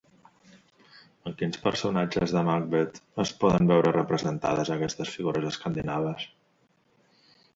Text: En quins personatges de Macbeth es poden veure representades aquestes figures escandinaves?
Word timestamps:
En 1.31 1.35
quins 1.41 1.59
personatges 1.65 2.33
de 2.37 2.41
Macbeth 2.47 2.97
es 3.25 3.33
poden 3.43 3.69
veure 3.73 3.93
representades 3.97 4.71
aquestes 4.77 5.13
figures 5.17 5.49
escandinaves? 5.53 6.27